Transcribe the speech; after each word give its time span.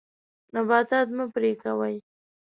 نباتات 0.53 1.07
مه 1.17 1.25
پرې 1.33 1.51
کوئ. 1.61 1.95